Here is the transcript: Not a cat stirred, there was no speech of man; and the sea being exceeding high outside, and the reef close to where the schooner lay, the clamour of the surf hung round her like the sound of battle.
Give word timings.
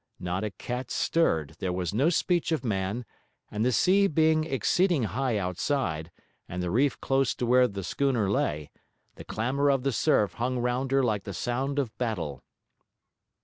Not 0.19 0.43
a 0.43 0.49
cat 0.49 0.89
stirred, 0.89 1.53
there 1.59 1.71
was 1.71 1.93
no 1.93 2.09
speech 2.09 2.51
of 2.51 2.65
man; 2.65 3.05
and 3.51 3.63
the 3.63 3.71
sea 3.71 4.07
being 4.07 4.45
exceeding 4.45 5.03
high 5.03 5.37
outside, 5.37 6.09
and 6.49 6.63
the 6.63 6.71
reef 6.71 6.99
close 6.99 7.35
to 7.35 7.45
where 7.45 7.67
the 7.67 7.83
schooner 7.83 8.27
lay, 8.27 8.71
the 9.13 9.23
clamour 9.23 9.69
of 9.69 9.83
the 9.83 9.91
surf 9.91 10.33
hung 10.33 10.57
round 10.57 10.89
her 10.89 11.03
like 11.03 11.25
the 11.25 11.35
sound 11.35 11.77
of 11.77 11.95
battle. 11.99 12.43